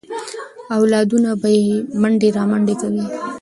[0.77, 1.67] اولادونه به یې
[2.01, 3.03] منډې رامنډې کوي.